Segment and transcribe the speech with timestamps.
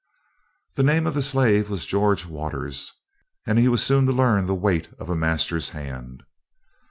[0.77, 2.91] The name of the slave was George Waters,
[3.45, 6.23] and he was soon to learn the weight of a master's hand.